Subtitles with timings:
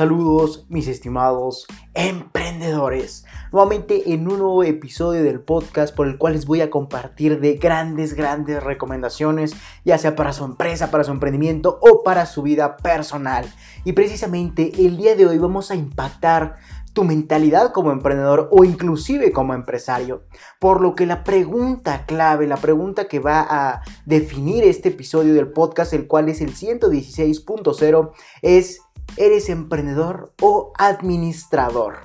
[0.00, 3.26] Saludos mis estimados emprendedores.
[3.52, 7.56] Nuevamente en un nuevo episodio del podcast por el cual les voy a compartir de
[7.56, 12.78] grandes, grandes recomendaciones, ya sea para su empresa, para su emprendimiento o para su vida
[12.78, 13.44] personal.
[13.84, 16.56] Y precisamente el día de hoy vamos a impactar
[16.94, 20.24] tu mentalidad como emprendedor o inclusive como empresario.
[20.58, 25.52] Por lo que la pregunta clave, la pregunta que va a definir este episodio del
[25.52, 28.80] podcast, el cual es el 116.0, es
[29.16, 31.98] ¿eres emprendedor o administrador?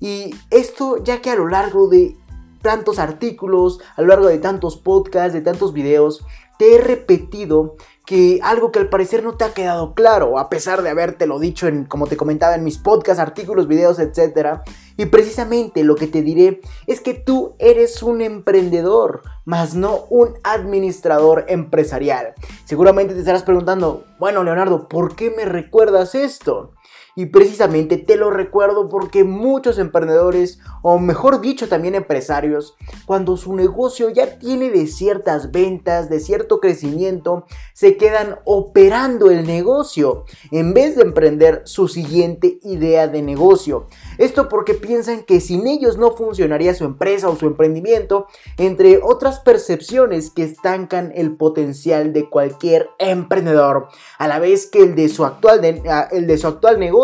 [0.00, 2.16] Y esto ya que a lo largo de
[2.62, 6.24] tantos artículos, a lo largo de tantos podcasts, de tantos videos,
[6.58, 7.76] te he repetido
[8.06, 11.68] que algo que al parecer no te ha quedado claro, a pesar de habértelo dicho
[11.68, 14.60] en, como te comentaba, en mis podcasts, artículos, videos, etc.
[14.96, 20.34] Y precisamente lo que te diré es que tú eres un emprendedor, más no un
[20.42, 22.34] administrador empresarial.
[22.64, 26.72] Seguramente te estarás preguntando, bueno Leonardo, ¿por qué me recuerdas esto?
[27.14, 32.74] Y precisamente te lo recuerdo porque muchos emprendedores, o mejor dicho también empresarios,
[33.04, 39.46] cuando su negocio ya tiene de ciertas ventas, de cierto crecimiento, se quedan operando el
[39.46, 43.88] negocio en vez de emprender su siguiente idea de negocio.
[44.16, 49.40] Esto porque piensan que sin ellos no funcionaría su empresa o su emprendimiento, entre otras
[49.40, 55.26] percepciones que estancan el potencial de cualquier emprendedor, a la vez que el de su
[55.26, 57.01] actual, el de su actual negocio,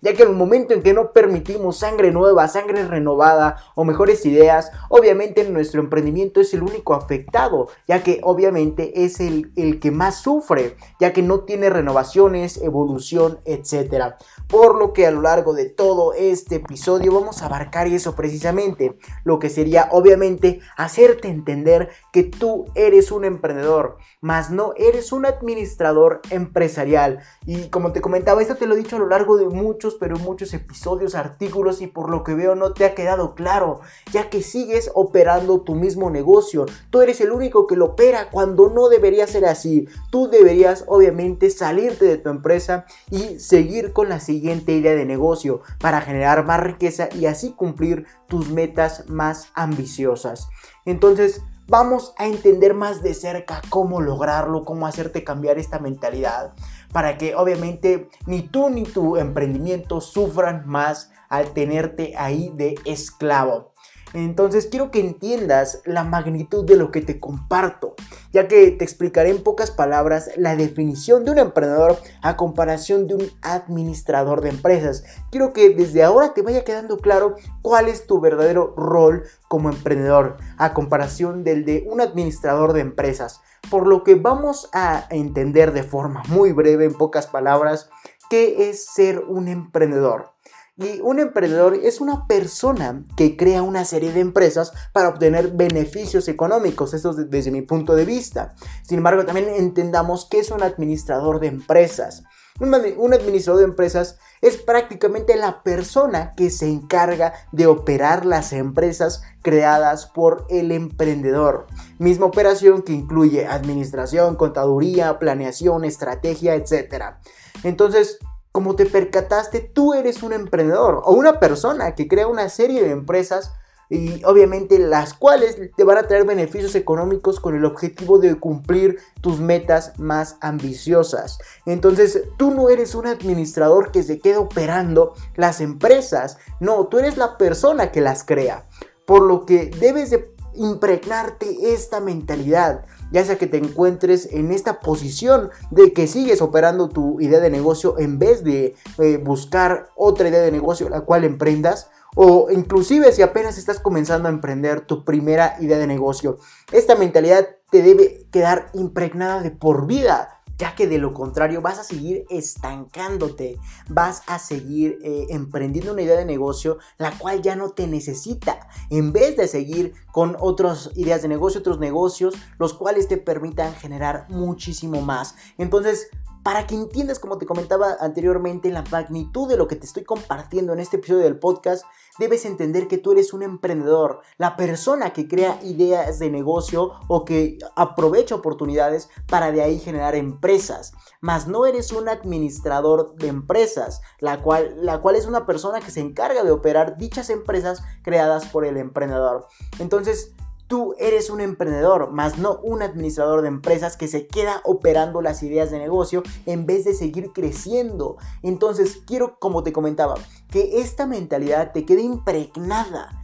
[0.00, 4.26] ya que en el momento en que no permitimos sangre nueva, sangre renovada o mejores
[4.26, 10.16] ideas, obviamente nuestro emprendimiento es el único afectado, ya que obviamente es el, que más
[10.16, 14.14] sufre, ya que no tiene renovaciones, evolución, etc.
[14.48, 18.96] Por lo que a lo largo de todo este episodio vamos a abarcar eso precisamente,
[19.24, 25.26] lo que sería obviamente hacerte entender que tú eres un emprendedor, más no eres un
[25.26, 27.18] administrador empresarial.
[27.44, 30.16] Y como te comentaba, esto te lo he dicho a lo largo de muchos, pero
[30.16, 33.80] muchos episodios, artículos y por lo que veo no te ha quedado claro,
[34.12, 36.66] ya que sigues operando tu mismo negocio.
[36.90, 39.88] Tú eres el único que lo opera cuando no debería ser así.
[40.12, 45.06] Tú deberías obviamente salirte de tu empresa y seguir con la siguiente siguiente idea de
[45.06, 50.48] negocio para generar más riqueza y así cumplir tus metas más ambiciosas.
[50.84, 56.52] Entonces, vamos a entender más de cerca cómo lograrlo, cómo hacerte cambiar esta mentalidad
[56.92, 63.72] para que obviamente ni tú ni tu emprendimiento sufran más al tenerte ahí de esclavo.
[64.16, 67.94] Entonces quiero que entiendas la magnitud de lo que te comparto,
[68.32, 73.16] ya que te explicaré en pocas palabras la definición de un emprendedor a comparación de
[73.16, 75.04] un administrador de empresas.
[75.30, 80.38] Quiero que desde ahora te vaya quedando claro cuál es tu verdadero rol como emprendedor
[80.56, 83.42] a comparación del de un administrador de empresas.
[83.70, 87.90] Por lo que vamos a entender de forma muy breve, en pocas palabras,
[88.30, 90.35] qué es ser un emprendedor.
[90.78, 96.28] Y un emprendedor es una persona que crea una serie de empresas para obtener beneficios
[96.28, 98.54] económicos, eso desde mi punto de vista.
[98.82, 102.24] Sin embargo, también entendamos que es un administrador de empresas.
[102.58, 109.22] Un, administrador de empresas es prácticamente la persona que se encarga de operar las empresas
[109.42, 111.66] creadas por el emprendedor.
[111.98, 117.16] Misma operación que incluye administración, contaduría, planeación, estrategia, etc.
[117.62, 118.18] Entonces,
[118.56, 122.90] como te percataste, tú eres un emprendedor o una persona que crea una serie de
[122.90, 123.52] empresas
[123.90, 128.96] y obviamente las cuales te van a traer beneficios económicos con el objetivo de cumplir
[129.20, 131.36] tus metas más ambiciosas.
[131.66, 137.18] Entonces, tú no eres un administrador que se queda operando las empresas, no, tú eres
[137.18, 138.64] la persona que las crea.
[139.04, 144.80] Por lo que debes de impregnarte esta mentalidad ya sea que te encuentres en esta
[144.80, 150.28] posición de que sigues operando tu idea de negocio en vez de eh, buscar otra
[150.28, 155.04] idea de negocio la cual emprendas o inclusive si apenas estás comenzando a emprender tu
[155.04, 156.38] primera idea de negocio.
[156.72, 161.78] Esta mentalidad te debe quedar impregnada de por vida ya que de lo contrario vas
[161.78, 163.58] a seguir estancándote,
[163.88, 168.68] vas a seguir eh, emprendiendo una idea de negocio la cual ya no te necesita,
[168.90, 173.74] en vez de seguir con otras ideas de negocio, otros negocios, los cuales te permitan
[173.74, 175.34] generar muchísimo más.
[175.58, 176.08] Entonces,
[176.46, 180.72] para que entiendas, como te comentaba anteriormente, la magnitud de lo que te estoy compartiendo
[180.72, 181.84] en este episodio del podcast,
[182.20, 187.24] debes entender que tú eres un emprendedor, la persona que crea ideas de negocio o
[187.24, 190.92] que aprovecha oportunidades para de ahí generar empresas.
[191.20, 195.90] Mas no eres un administrador de empresas, la cual, la cual es una persona que
[195.90, 199.48] se encarga de operar dichas empresas creadas por el emprendedor.
[199.80, 200.32] Entonces,
[200.66, 205.42] Tú eres un emprendedor, más no un administrador de empresas que se queda operando las
[205.42, 208.16] ideas de negocio en vez de seguir creciendo.
[208.42, 210.14] Entonces, quiero, como te comentaba,
[210.50, 213.22] que esta mentalidad te quede impregnada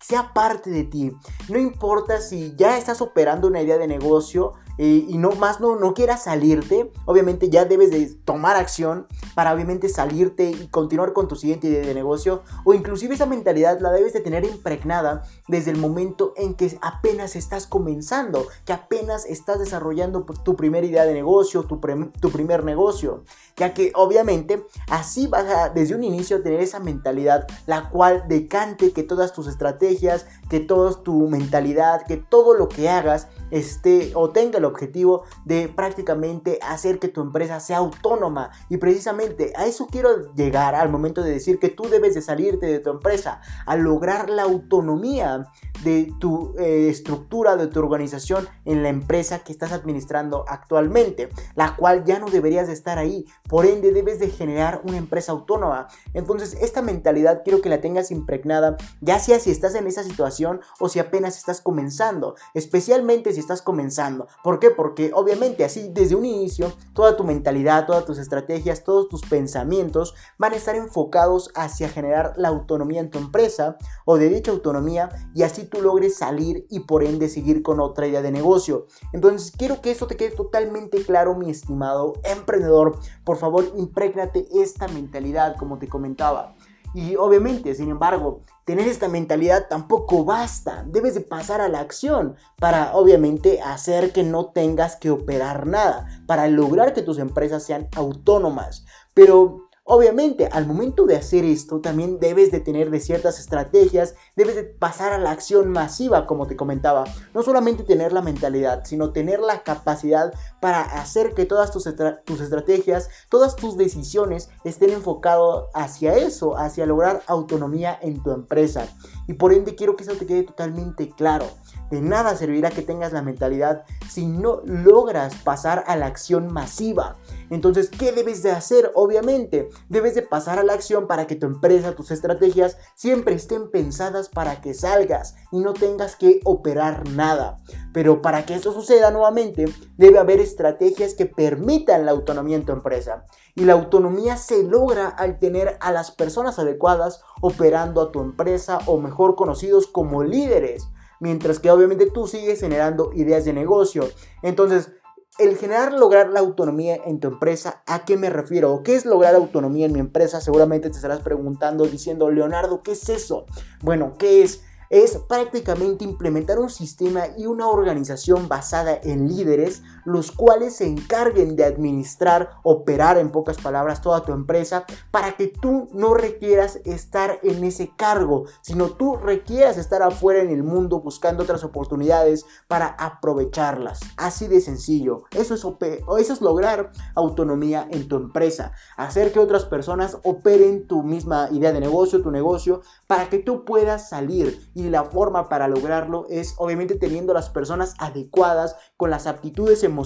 [0.00, 1.12] sea parte de ti.
[1.48, 5.76] No importa si ya estás operando una idea de negocio eh, y no más no,
[5.76, 11.28] no quieras salirte, obviamente ya debes de tomar acción para obviamente salirte y continuar con
[11.28, 15.72] tu siguiente idea de negocio o inclusive esa mentalidad la debes de tener impregnada desde
[15.72, 21.14] el momento en que apenas estás comenzando, que apenas estás desarrollando tu primera idea de
[21.14, 21.80] negocio, tu,
[22.20, 23.24] tu primer negocio,
[23.56, 28.92] ya que obviamente así vas a desde un inicio tener esa mentalidad la cual decante
[28.92, 34.30] que todas tus estrategias, que toda tu mentalidad, que todo lo que hagas esté o
[34.30, 39.86] tenga el objetivo de prácticamente hacer que tu empresa sea autónoma y precisamente a eso
[39.90, 43.76] quiero llegar al momento de decir que tú debes de salirte de tu empresa a
[43.76, 45.46] lograr la autonomía
[45.82, 51.76] de tu eh, estructura, de tu organización en la empresa que estás administrando actualmente, la
[51.76, 55.88] cual ya no deberías de estar ahí, por ende debes de generar una empresa autónoma.
[56.14, 60.60] Entonces esta mentalidad quiero que la tengas impregnada, ya sea si estás en esa situación
[60.80, 64.28] o si apenas estás comenzando, especialmente si estás comenzando.
[64.58, 64.74] ¿Por qué?
[64.74, 70.16] Porque obviamente así desde un inicio toda tu mentalidad, todas tus estrategias, todos tus pensamientos
[70.36, 75.10] van a estar enfocados hacia generar la autonomía en tu empresa o de dicha autonomía
[75.32, 78.86] y así tú logres salir y por ende seguir con otra idea de negocio.
[79.12, 82.98] Entonces quiero que esto te quede totalmente claro, mi estimado emprendedor.
[83.22, 86.56] Por favor, imprégnate esta mentalidad, como te comentaba.
[86.94, 90.84] Y obviamente, sin embargo, tener esta mentalidad tampoco basta.
[90.86, 96.06] Debes de pasar a la acción para obviamente hacer que no tengas que operar nada,
[96.26, 98.84] para lograr que tus empresas sean autónomas.
[99.14, 104.54] Pero Obviamente, al momento de hacer esto, también debes de tener de ciertas estrategias, debes
[104.54, 107.04] de pasar a la acción masiva, como te comentaba.
[107.32, 111.88] No solamente tener la mentalidad, sino tener la capacidad para hacer que todas tus,
[112.26, 118.86] tus estrategias, todas tus decisiones estén enfocadas hacia eso, hacia lograr autonomía en tu empresa.
[119.26, 121.46] Y por ende quiero que eso te quede totalmente claro.
[121.90, 127.16] De nada servirá que tengas la mentalidad si no logras pasar a la acción masiva.
[127.50, 128.92] Entonces, ¿qué debes de hacer?
[128.94, 133.70] Obviamente, debes de pasar a la acción para que tu empresa, tus estrategias siempre estén
[133.70, 137.56] pensadas para que salgas y no tengas que operar nada.
[137.94, 139.64] Pero para que eso suceda nuevamente,
[139.96, 143.24] debe haber estrategias que permitan la autonomía en tu empresa.
[143.54, 148.78] Y la autonomía se logra al tener a las personas adecuadas operando a tu empresa
[148.86, 150.88] o mejor conocidos como líderes
[151.20, 154.08] mientras que obviamente tú sigues generando ideas de negocio.
[154.42, 154.90] Entonces,
[155.38, 158.82] el generar, lograr la autonomía en tu empresa, ¿a qué me refiero?
[158.82, 160.40] ¿Qué es lograr autonomía en mi empresa?
[160.40, 163.46] Seguramente te estarás preguntando, diciendo, Leonardo, ¿qué es eso?
[163.82, 164.62] Bueno, ¿qué es?
[164.90, 171.54] es prácticamente implementar un sistema y una organización basada en líderes, los cuales se encarguen
[171.54, 177.38] de administrar, operar en pocas palabras toda tu empresa, para que tú no requieras estar
[177.42, 182.86] en ese cargo, sino tú requieras estar afuera en el mundo buscando otras oportunidades para
[182.86, 184.00] aprovecharlas.
[184.16, 185.24] Así de sencillo.
[185.32, 188.72] Eso es, eso es lograr autonomía en tu empresa.
[188.96, 193.66] Hacer que otras personas operen tu misma idea de negocio, tu negocio, para que tú
[193.66, 199.26] puedas salir y la forma para lograrlo es obviamente teniendo las personas adecuadas con las
[199.26, 199.97] aptitudes emocionales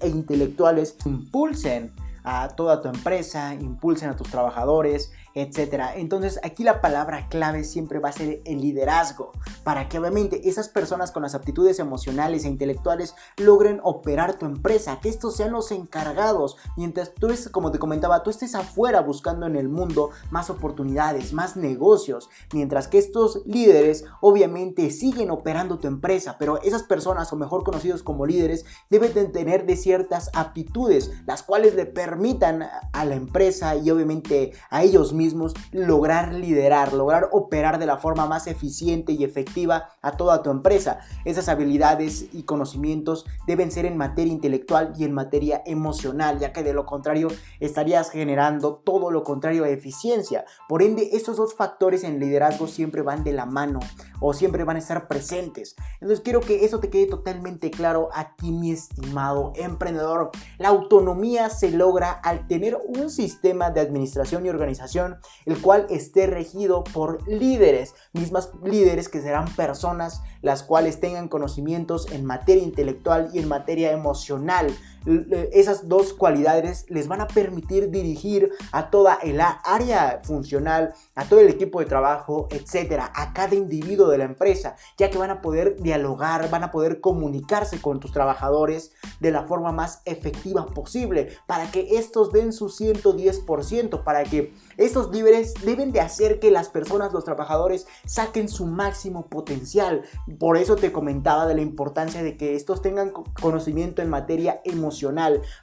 [0.00, 1.92] e intelectuales impulsen
[2.24, 5.96] a toda tu empresa, impulsen a tus trabajadores, etcétera.
[5.96, 9.32] Entonces aquí la palabra clave siempre va a ser el liderazgo,
[9.64, 15.00] para que obviamente esas personas con las aptitudes emocionales e intelectuales logren operar tu empresa,
[15.00, 19.56] que estos sean los encargados, mientras tú, como te comentaba, tú estés afuera buscando en
[19.56, 26.36] el mundo más oportunidades, más negocios, mientras que estos líderes obviamente siguen operando tu empresa,
[26.38, 31.42] pero esas personas, o mejor conocidos como líderes, deben de tener de ciertas aptitudes, las
[31.42, 32.62] cuales le permitan
[32.92, 35.23] a la empresa y obviamente a ellos mismos
[35.72, 40.98] lograr liderar, lograr operar de la forma más eficiente y efectiva a toda tu empresa.
[41.24, 46.62] Esas habilidades y conocimientos deben ser en materia intelectual y en materia emocional, ya que
[46.62, 47.28] de lo contrario
[47.60, 50.44] estarías generando todo lo contrario a eficiencia.
[50.68, 53.80] Por ende, estos dos factores en liderazgo siempre van de la mano
[54.20, 55.76] o siempre van a estar presentes.
[55.94, 60.30] Entonces quiero que eso te quede totalmente claro a ti, mi estimado emprendedor.
[60.58, 65.13] La autonomía se logra al tener un sistema de administración y organización
[65.46, 72.10] el cual esté regido por líderes, mismas líderes que serán personas las cuales tengan conocimientos
[72.12, 74.66] en materia intelectual y en materia emocional,
[75.06, 81.40] esas dos cualidades les van a permitir dirigir a toda el área funcional, a todo
[81.40, 85.42] el equipo de trabajo, etcétera, a cada individuo de la empresa, ya que van a
[85.42, 91.36] poder dialogar, van a poder comunicarse con tus trabajadores de la forma más efectiva posible
[91.46, 96.68] para que estos den su 110%, para que estos líderes deben de hacer que las
[96.68, 100.02] personas, los trabajadores, saquen su máximo potencial.
[100.38, 104.93] Por eso te comentaba de la importancia de que estos tengan conocimiento en materia emocional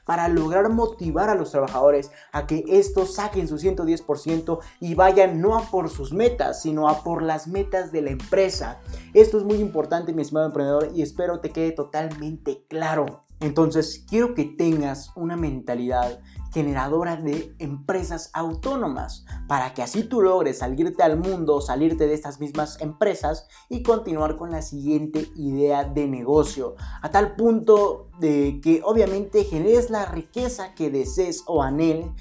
[0.04, 5.56] para lograr motivar a los trabajadores a que estos saquen su 110% y vayan no
[5.56, 8.80] a por sus metas, sino a por las metas de la empresa.
[9.14, 13.24] Esto es muy importante, mi estimado emprendedor, y espero te quede totalmente claro.
[13.40, 16.20] Entonces, quiero que tengas una mentalidad
[16.52, 22.40] generadora de empresas autónomas para que así tú logres salirte al mundo, salirte de estas
[22.40, 26.76] mismas empresas y continuar con la siguiente idea de negocio.
[27.00, 31.64] A tal punto de que obviamente generes la riqueza que desees o,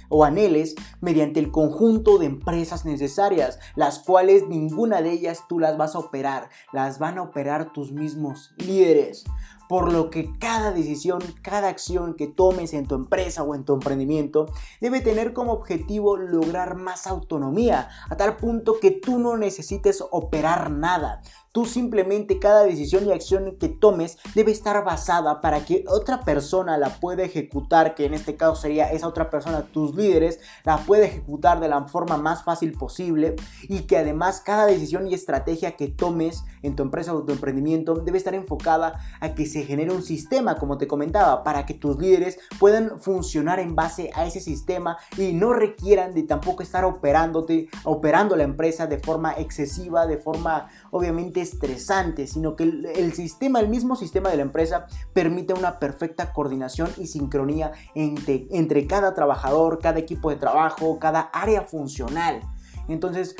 [0.09, 5.77] o anheles mediante el conjunto de empresas necesarias, las cuales ninguna de ellas tú las
[5.77, 9.25] vas a operar, las van a operar tus mismos líderes
[9.71, 13.75] por lo que cada decisión, cada acción que tomes en tu empresa o en tu
[13.75, 14.47] emprendimiento
[14.81, 20.71] debe tener como objetivo lograr más autonomía, a tal punto que tú no necesites operar
[20.71, 21.21] nada.
[21.51, 26.77] Tú simplemente cada decisión y acción que tomes debe estar basada para que otra persona
[26.77, 31.05] la pueda ejecutar, que en este caso sería esa otra persona, tus líderes, la pueda
[31.05, 35.89] ejecutar de la forma más fácil posible y que además cada decisión y estrategia que
[35.89, 40.03] tomes en tu empresa o tu emprendimiento debe estar enfocada a que se genere un
[40.03, 44.97] sistema, como te comentaba, para que tus líderes puedan funcionar en base a ese sistema
[45.17, 50.69] y no requieran de tampoco estar operándote, operando la empresa de forma excesiva, de forma
[50.91, 56.33] obviamente estresante, sino que el, sistema, el mismo sistema de la empresa permite una perfecta
[56.33, 62.41] coordinación y sincronía entre, entre cada trabajador, cada equipo de trabajo, cada área funcional.
[62.87, 63.35] Entonces,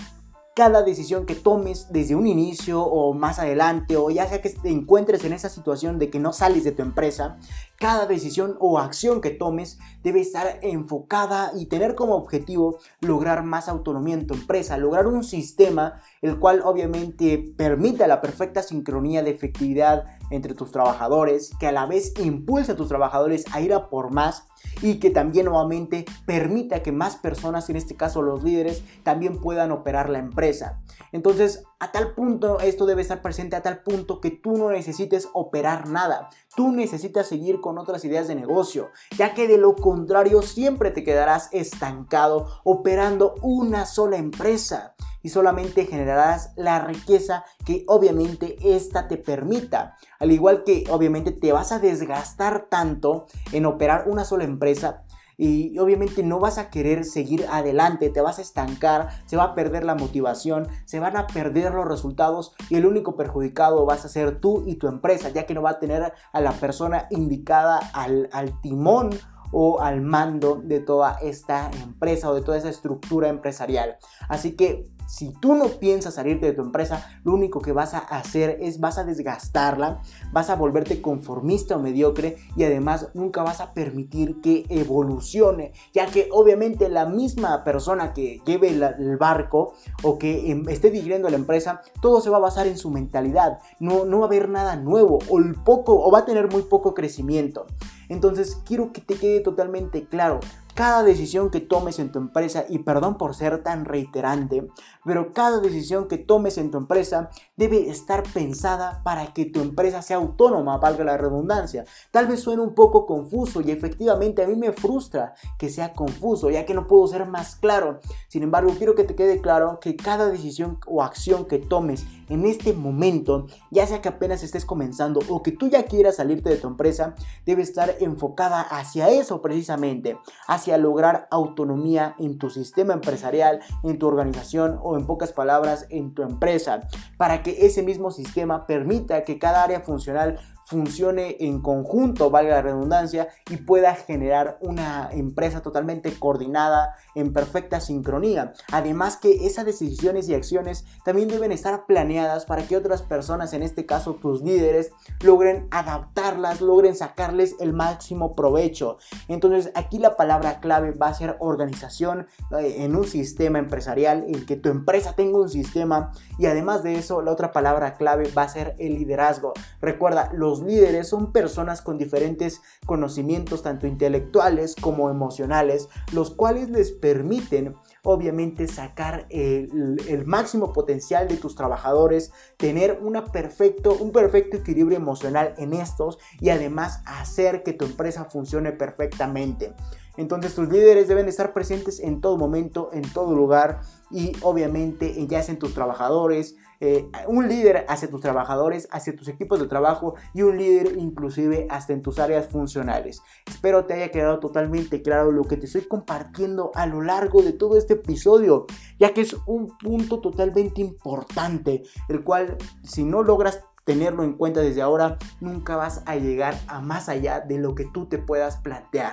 [0.56, 4.70] cada decisión que tomes desde un inicio o más adelante o ya sea que te
[4.70, 7.38] encuentres en esa situación de que no sales de tu empresa,
[7.78, 13.70] cada decisión o acción que tomes debe estar enfocada y tener como objetivo lograr más
[13.70, 19.32] autonomía en tu empresa, lograr un sistema el cual obviamente permita la perfecta sincronía de
[19.32, 23.90] efectividad entre tus trabajadores, que a la vez impulse a tus trabajadores a ir a
[23.90, 24.48] por más
[24.82, 29.72] y que también nuevamente permita que más personas, en este caso los líderes, también puedan
[29.72, 30.82] operar la empresa.
[31.12, 35.30] Entonces, a tal punto, esto debe estar presente a tal punto que tú no necesites
[35.34, 36.30] operar nada.
[36.56, 41.04] Tú necesitas seguir con otras ideas de negocio, ya que de lo contrario siempre te
[41.04, 49.18] quedarás estancado operando una sola empresa y solamente generarás la riqueza que obviamente esta te
[49.18, 49.96] permita.
[50.20, 55.04] Al igual que obviamente te vas a desgastar tanto en operar una sola empresa
[55.38, 59.56] y obviamente no vas a querer seguir adelante, te vas a estancar, se va a
[59.56, 64.10] perder la motivación, se van a perder los resultados y el único perjudicado vas a
[64.10, 67.80] ser tú y tu empresa, ya que no va a tener a la persona indicada
[67.94, 69.10] al, al timón
[69.52, 73.98] o al mando de toda esta empresa o de toda esa estructura empresarial.
[74.30, 77.98] Así que si tú no piensas salirte de tu empresa, lo único que vas a
[77.98, 80.02] hacer es vas a desgastarla,
[80.32, 86.06] vas a volverte conformista o mediocre y además nunca vas a permitir que evolucione, ya
[86.06, 91.36] que obviamente la misma persona que lleve el barco o que em, esté dirigiendo la
[91.36, 94.78] empresa, todo se va a basar en su mentalidad, no, no va a haber nada
[94.78, 97.66] nuevo o, poco, o va a tener muy poco crecimiento.
[98.08, 100.40] Entonces quiero que te quede totalmente claro,
[100.74, 104.68] cada decisión que tomes en tu empresa, y perdón por ser tan reiterante,
[105.06, 110.02] pero cada decisión que tomes en tu empresa debe estar pensada para que tu empresa
[110.02, 111.86] sea autónoma, valga la redundancia.
[112.12, 116.50] Tal vez suene un poco confuso y efectivamente a mí me frustra que sea confuso,
[116.50, 118.00] ya que no puedo ser más claro.
[118.28, 122.46] Sin embargo, quiero que te quede claro que cada decisión o acción que tomes en
[122.46, 126.58] este momento, ya sea que apenas estés comenzando o que tú ya quieras salirte de
[126.58, 127.16] tu empresa,
[127.46, 130.18] debe estar enfocada hacia eso precisamente,
[130.48, 136.14] hacia lograr autonomía en tu sistema empresarial, en tu organización o en pocas palabras en
[136.14, 136.82] tu empresa,
[137.18, 142.62] para que ese mismo sistema permita que cada área funcional funcione en conjunto, valga la
[142.62, 148.54] redundancia, y pueda generar una empresa totalmente coordinada en perfecta sincronía.
[148.72, 153.64] Además que esas decisiones y acciones también deben estar planeadas para que otras personas, en
[153.64, 154.92] este caso tus líderes,
[155.22, 158.98] logren adaptarlas, logren sacarles el máximo provecho.
[159.28, 162.28] Entonces aquí la palabra clave va a ser organización
[162.60, 166.96] eh, en un sistema empresarial, en que tu empresa tenga un sistema y además de
[166.96, 169.54] eso la otra palabra clave va a ser el liderazgo.
[169.82, 176.70] Recuerda, los los líderes son personas con diferentes conocimientos, tanto intelectuales como emocionales, los cuales
[176.70, 183.00] les permiten obviamente sacar el, máximo potencial de tus trabajadores, tener
[183.32, 189.74] perfecto, un perfecto equilibrio emocional en estos y además hacer que tu empresa funcione perfectamente.
[190.18, 193.80] Entonces tus líderes deben estar presentes en todo momento, en todo lugar
[194.10, 199.28] y obviamente ya sea en tus trabajadores, eh, un líder hacia tus trabajadores, hacia tus
[199.28, 203.22] equipos de trabajo y un líder inclusive hasta en tus áreas funcionales.
[203.46, 207.54] Espero te haya quedado totalmente claro lo que te estoy compartiendo a lo largo de
[207.54, 208.66] todo este episodio,
[209.00, 214.62] ya que es un punto totalmente importante, el cual si no logras tenerlo en cuenta
[214.62, 218.58] desde ahora, nunca vas a llegar a más allá de lo que tú te puedas
[218.58, 219.12] plantear.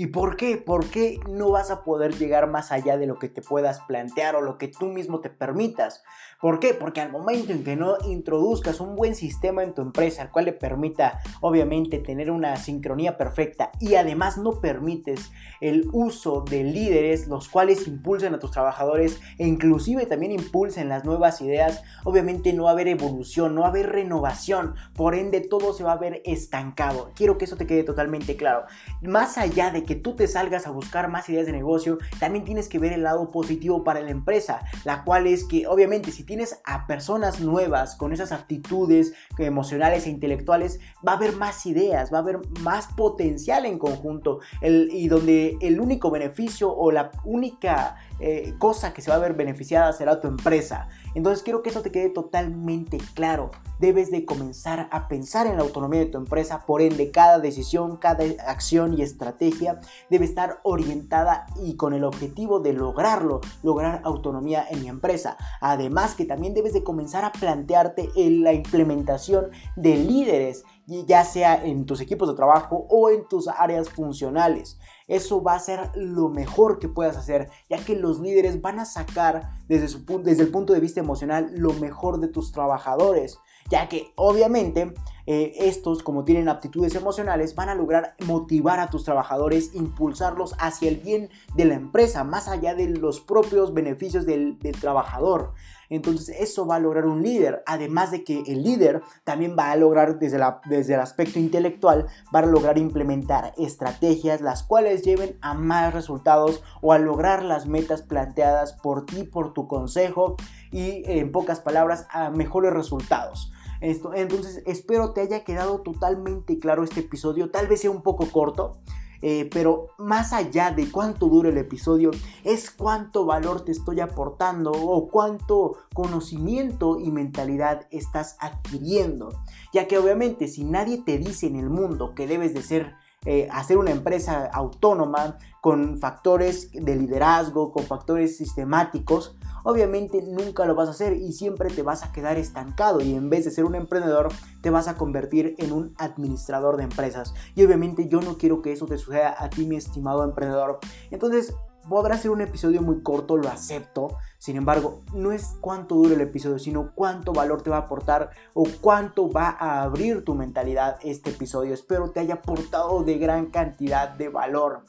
[0.00, 0.56] ¿Y por qué?
[0.56, 4.34] ¿Por qué no vas a poder llegar más allá de lo que te puedas plantear
[4.34, 6.02] o lo que tú mismo te permitas?
[6.40, 6.72] ¿Por qué?
[6.72, 10.46] Porque al momento en que no introduzcas un buen sistema en tu empresa, al cual
[10.46, 17.28] le permita obviamente tener una sincronía perfecta y además no permites el uso de líderes
[17.28, 22.64] los cuales impulsen a tus trabajadores e inclusive también impulsen las nuevas ideas, obviamente no
[22.64, 26.22] va haber evolución, no va a haber renovación, por ende todo se va a ver
[26.24, 27.10] estancado.
[27.14, 28.64] Quiero que eso te quede totalmente claro.
[29.02, 32.68] Más allá de que tú te salgas a buscar más ideas de negocio, también tienes
[32.68, 36.60] que ver el lado positivo para la empresa, la cual es que obviamente si tienes
[36.64, 42.18] a personas nuevas con esas actitudes emocionales e intelectuales, va a haber más ideas, va
[42.18, 48.54] a haber más potencial en conjunto y donde el único beneficio o la única eh,
[48.58, 50.88] cosa que se va a ver beneficiada será tu empresa.
[51.14, 53.50] Entonces quiero que eso te quede totalmente claro.
[53.78, 57.96] Debes de comenzar a pensar en la autonomía de tu empresa, por ende cada decisión,
[57.96, 64.66] cada acción y estrategia debe estar orientada y con el objetivo de lograrlo, lograr autonomía
[64.70, 65.36] en mi empresa.
[65.60, 70.64] Además que también debes de comenzar a plantearte en la implementación de líderes
[71.06, 74.78] ya sea en tus equipos de trabajo o en tus áreas funcionales.
[75.06, 78.84] Eso va a ser lo mejor que puedas hacer, ya que los líderes van a
[78.84, 83.38] sacar desde, su, desde el punto de vista emocional lo mejor de tus trabajadores,
[83.70, 84.94] ya que obviamente
[85.26, 90.88] eh, estos, como tienen aptitudes emocionales, van a lograr motivar a tus trabajadores, impulsarlos hacia
[90.88, 95.54] el bien de la empresa, más allá de los propios beneficios del, del trabajador.
[95.90, 99.76] Entonces eso va a lograr un líder, además de que el líder también va a
[99.76, 105.54] lograr desde, desde el aspecto intelectual, va a lograr implementar estrategias las cuales lleven a
[105.54, 110.36] más resultados o a lograr las metas planteadas por ti, por tu consejo
[110.70, 113.52] y en pocas palabras a mejores resultados.
[113.80, 118.30] Esto, entonces espero te haya quedado totalmente claro este episodio, tal vez sea un poco
[118.30, 118.78] corto,
[119.22, 122.10] eh, pero más allá de cuánto dura el episodio,
[122.44, 129.30] es cuánto valor te estoy aportando o cuánto conocimiento y mentalidad estás adquiriendo.
[129.72, 132.94] Ya que obviamente si nadie te dice en el mundo que debes de ser
[133.26, 140.74] eh, hacer una empresa autónoma con factores de liderazgo, con factores sistemáticos, obviamente nunca lo
[140.74, 143.66] vas a hacer y siempre te vas a quedar estancado y en vez de ser
[143.66, 144.28] un emprendedor
[144.62, 147.34] te vas a convertir en un administrador de empresas.
[147.54, 150.78] Y obviamente yo no quiero que eso te suceda a ti, mi estimado emprendedor.
[151.10, 151.54] Entonces,
[151.88, 154.16] podrá ser un episodio muy corto, lo acepto.
[154.40, 158.30] Sin embargo, no es cuánto dura el episodio, sino cuánto valor te va a aportar
[158.54, 161.74] o cuánto va a abrir tu mentalidad este episodio.
[161.74, 164.86] Espero te haya aportado de gran cantidad de valor.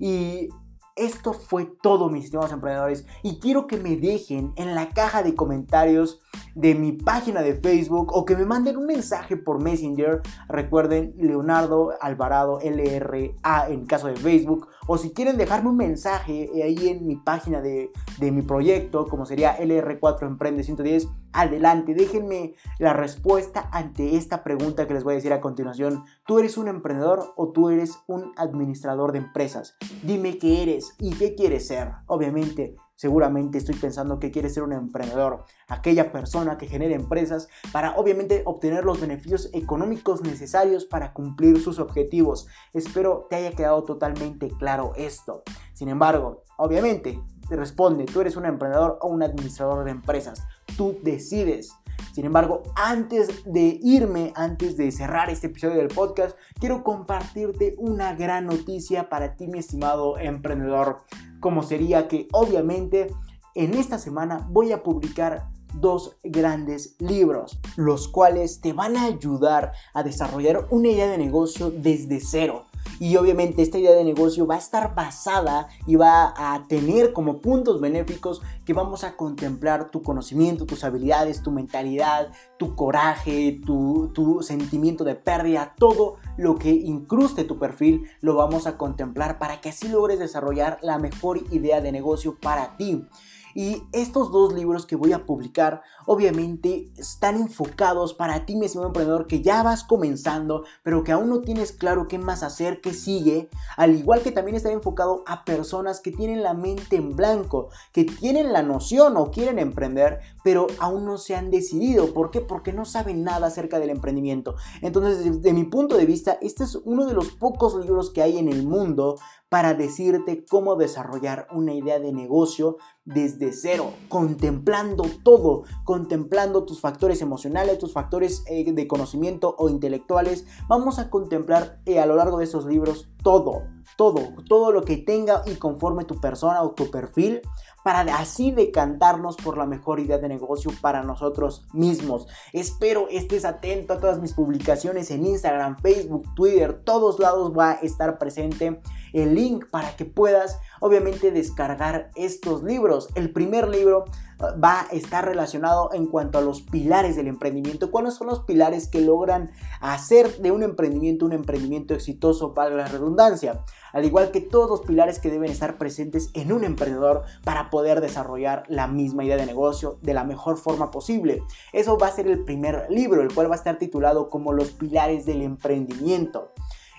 [0.00, 0.48] Y
[0.96, 3.04] esto fue todo, mis estimados emprendedores.
[3.22, 6.22] Y quiero que me dejen en la caja de comentarios
[6.54, 10.20] de mi página de Facebook o que me manden un mensaje por Messenger.
[10.48, 14.68] Recuerden, Leonardo Alvarado LRA en caso de Facebook.
[14.86, 19.24] O si quieren dejarme un mensaje ahí en mi página de, de mi proyecto, como
[19.24, 25.16] sería LR4 Emprende 110 adelante, déjenme la respuesta ante esta pregunta que les voy a
[25.16, 26.04] decir a continuación.
[26.26, 29.76] ¿Tú eres un emprendedor o tú eres un administrador de empresas?
[30.02, 31.92] Dime qué eres y qué quieres ser.
[32.06, 37.96] Obviamente, seguramente estoy pensando que quieres ser un emprendedor, aquella persona que genere empresas para
[37.96, 42.46] obviamente obtener los beneficios económicos necesarios para cumplir sus objetivos.
[42.72, 45.42] Espero te haya quedado totalmente claro esto.
[45.72, 50.98] Sin embargo, obviamente, te responde, tú eres un emprendedor o un administrador de empresas tú
[51.02, 51.72] decides.
[52.12, 58.14] Sin embargo, antes de irme, antes de cerrar este episodio del podcast, quiero compartirte una
[58.14, 61.02] gran noticia para ti, mi estimado emprendedor.
[61.44, 63.14] Como sería que obviamente
[63.54, 69.72] en esta semana voy a publicar dos grandes libros, los cuales te van a ayudar
[69.92, 72.64] a desarrollar una idea de negocio desde cero
[73.00, 77.40] Y obviamente esta idea de negocio va a estar basada y va a tener como
[77.40, 84.12] puntos benéficos que vamos a contemplar tu conocimiento, tus habilidades, tu mentalidad, tu coraje, tu,
[84.42, 89.68] sentimiento de pérdida, todo lo que incruste tu perfil lo vamos a contemplar para que
[89.68, 93.06] así logres desarrollar la mejor idea de negocio para ti.
[93.54, 99.26] Y estos dos libros que voy a publicar, obviamente, están enfocados para ti, mi emprendedor,
[99.26, 103.48] que ya vas comenzando, pero que aún no tienes claro qué más hacer, qué sigue.
[103.76, 108.04] Al igual que también está enfocado a personas que tienen la mente en blanco, que
[108.04, 112.12] tienen la noción o quieren emprender, pero aún no se han decidido.
[112.12, 112.40] ¿Por qué?
[112.40, 114.56] Porque no saben nada acerca del emprendimiento.
[114.82, 118.38] Entonces, desde mi punto de vista, este es uno de los pocos libros que hay
[118.38, 119.16] en el mundo
[119.48, 127.20] para decirte cómo desarrollar una idea de negocio desde cero, contemplando todo, contemplando tus factores
[127.22, 130.46] emocionales, tus factores eh, de conocimiento o intelectuales.
[130.68, 133.62] Vamos a contemplar eh, a lo largo de estos libros todo,
[133.96, 137.42] todo, todo lo que tenga y conforme tu persona o tu perfil
[137.84, 142.26] para así decantarnos por la mejor idea de negocio para nosotros mismos.
[142.54, 147.74] Espero estés atento a todas mis publicaciones en Instagram, Facebook, Twitter, todos lados va a
[147.74, 148.80] estar presente
[149.14, 153.08] el link para que puedas obviamente descargar estos libros.
[153.14, 154.04] El primer libro
[154.40, 157.90] uh, va a estar relacionado en cuanto a los pilares del emprendimiento.
[157.90, 159.50] ¿Cuáles son los pilares que logran
[159.80, 163.62] hacer de un emprendimiento un emprendimiento exitoso para la redundancia?
[163.92, 168.00] Al igual que todos los pilares que deben estar presentes en un emprendedor para poder
[168.00, 171.44] desarrollar la misma idea de negocio de la mejor forma posible.
[171.72, 174.72] Eso va a ser el primer libro, el cual va a estar titulado como Los
[174.72, 176.50] pilares del emprendimiento.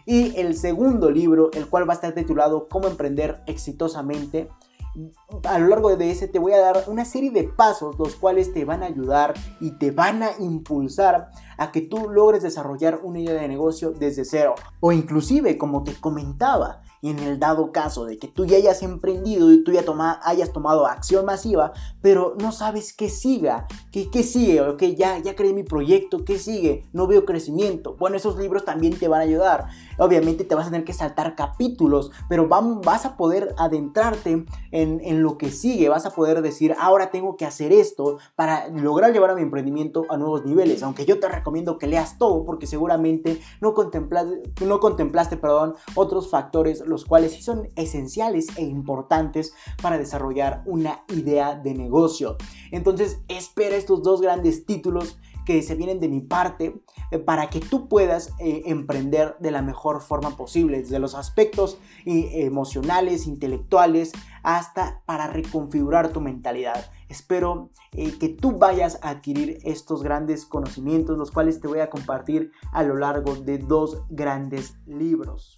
[0.05, 4.49] Y el segundo libro, el cual va a estar titulado Cómo emprender exitosamente.
[5.43, 8.53] A lo largo de ese te voy a dar una serie de pasos los cuales
[8.53, 13.19] te van a ayudar y te van a impulsar a que tú logres desarrollar una
[13.19, 14.55] idea de negocio desde cero.
[14.79, 19.51] O inclusive, como te comentaba, en el dado caso de que tú ya hayas emprendido
[19.51, 24.23] y tú ya toma, hayas tomado acción masiva, pero no sabes qué siga, qué, qué
[24.23, 27.95] sigue, ok, ya, ya creé mi proyecto, qué sigue, no veo crecimiento.
[27.97, 29.67] Bueno, esos libros también te van a ayudar.
[29.97, 35.23] Obviamente te vas a tener que saltar capítulos, pero vas a poder adentrarte en, en
[35.23, 39.29] lo que sigue, vas a poder decir, ahora tengo que hacer esto para lograr llevar
[39.29, 40.83] a mi emprendimiento a nuevos niveles.
[40.83, 46.29] Aunque yo te recomiendo que leas todo porque seguramente no contemplaste, no contemplaste perdón, otros
[46.29, 52.37] factores los cuales sí son esenciales e importantes para desarrollar una idea de negocio.
[52.71, 57.59] Entonces espera estos dos grandes títulos que se vienen de mi parte eh, para que
[57.59, 64.11] tú puedas eh, emprender de la mejor forma posible, desde los aspectos eh, emocionales, intelectuales,
[64.43, 66.91] hasta para reconfigurar tu mentalidad.
[67.07, 72.51] Espero que tú vayas a adquirir estos grandes conocimientos, los cuales te voy a compartir
[72.71, 75.57] a lo largo de dos grandes libros.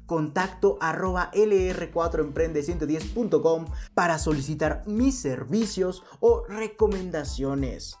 [0.11, 8.00] contacto arroba lr4emprende110.com para solicitar mis servicios o recomendaciones.